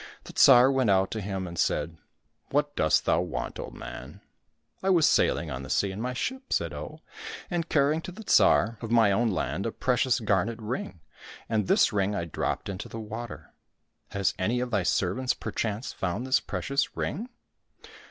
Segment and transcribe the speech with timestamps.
[0.23, 1.95] The Tsar went out to him and said,''
[2.49, 4.19] What dost thou want, old man?"—
[4.67, 7.01] *' I was sailing on the sea in my ship," said Oh,''
[7.51, 11.01] and carrying to the Tsar of my own land a precious garnet ring,
[11.47, 13.53] and this ring I dropped into the water.
[14.09, 17.29] Has any of thy servants perchance found this precious ring